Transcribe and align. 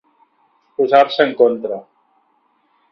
Posar-se 0.79 1.21
en 1.29 1.37
contra. 1.43 1.81